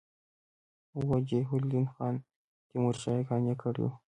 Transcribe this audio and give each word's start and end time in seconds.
وجیه 1.09 1.47
الدین 1.57 1.85
خان 1.93 2.15
تیمورشاه 2.67 3.15
یې 3.19 3.25
قانع 3.29 3.55
کړی 3.61 3.81
وو. 3.83 3.89